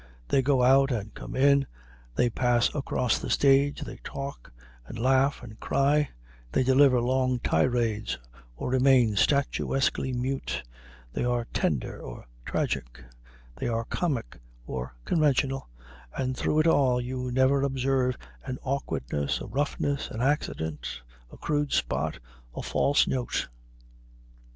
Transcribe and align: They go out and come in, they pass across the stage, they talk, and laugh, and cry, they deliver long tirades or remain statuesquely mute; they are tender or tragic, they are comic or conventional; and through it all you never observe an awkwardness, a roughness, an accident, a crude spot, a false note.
They 0.29 0.41
go 0.41 0.63
out 0.63 0.89
and 0.89 1.13
come 1.13 1.35
in, 1.35 1.67
they 2.15 2.31
pass 2.31 2.73
across 2.73 3.19
the 3.19 3.29
stage, 3.29 3.81
they 3.81 3.97
talk, 4.03 4.51
and 4.87 4.97
laugh, 4.97 5.43
and 5.43 5.59
cry, 5.59 6.09
they 6.51 6.63
deliver 6.63 6.99
long 6.99 7.37
tirades 7.37 8.17
or 8.55 8.71
remain 8.71 9.15
statuesquely 9.15 10.11
mute; 10.11 10.63
they 11.13 11.23
are 11.23 11.45
tender 11.53 12.01
or 12.01 12.25
tragic, 12.45 13.03
they 13.55 13.67
are 13.67 13.85
comic 13.85 14.39
or 14.65 14.95
conventional; 15.05 15.69
and 16.17 16.35
through 16.35 16.61
it 16.61 16.65
all 16.67 16.99
you 16.99 17.29
never 17.31 17.61
observe 17.61 18.17
an 18.43 18.57
awkwardness, 18.63 19.39
a 19.39 19.45
roughness, 19.45 20.09
an 20.09 20.19
accident, 20.19 21.03
a 21.31 21.37
crude 21.37 21.71
spot, 21.71 22.17
a 22.55 22.63
false 22.63 23.05
note. 23.05 23.49